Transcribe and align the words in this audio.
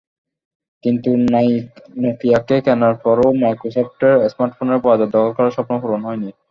কিন্তু 0.83 1.09
নকিয়াকে 2.01 2.55
কেনার 2.65 2.95
পরও 3.03 3.27
মাইক্রোসফটের 3.41 4.13
স্মার্টফোনের 4.31 4.79
বাজার 4.85 5.09
দখল 5.13 5.31
করার 5.37 5.55
স্বপ্ন 5.55 5.73
পূরণ 5.81 6.01
হয়নি। 6.07 6.29